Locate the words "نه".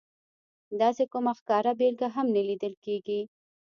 2.35-2.41